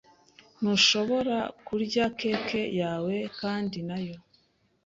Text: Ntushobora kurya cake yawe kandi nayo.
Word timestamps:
Ntushobora 0.59 1.37
kurya 1.65 2.05
cake 2.19 2.61
yawe 2.81 3.15
kandi 3.39 3.77
nayo. 3.87 4.17